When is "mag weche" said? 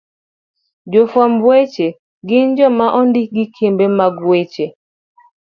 3.97-4.65